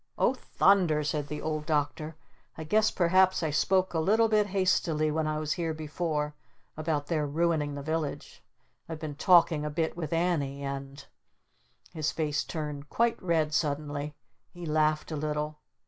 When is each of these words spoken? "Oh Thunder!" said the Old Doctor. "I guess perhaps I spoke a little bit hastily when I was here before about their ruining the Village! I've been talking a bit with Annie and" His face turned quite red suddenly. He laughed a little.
"Oh 0.17 0.33
Thunder!" 0.33 1.03
said 1.03 1.27
the 1.27 1.43
Old 1.43 1.67
Doctor. 1.67 2.15
"I 2.57 2.63
guess 2.63 2.89
perhaps 2.89 3.43
I 3.43 3.51
spoke 3.51 3.93
a 3.93 3.99
little 3.99 4.27
bit 4.29 4.47
hastily 4.47 5.11
when 5.11 5.27
I 5.27 5.37
was 5.37 5.53
here 5.53 5.75
before 5.75 6.33
about 6.75 7.05
their 7.05 7.27
ruining 7.27 7.75
the 7.75 7.83
Village! 7.83 8.41
I've 8.89 8.97
been 8.97 9.13
talking 9.13 9.63
a 9.63 9.69
bit 9.69 9.95
with 9.95 10.11
Annie 10.11 10.63
and" 10.63 11.05
His 11.93 12.11
face 12.11 12.43
turned 12.43 12.89
quite 12.89 13.21
red 13.21 13.53
suddenly. 13.53 14.15
He 14.49 14.65
laughed 14.65 15.11
a 15.11 15.15
little. 15.15 15.59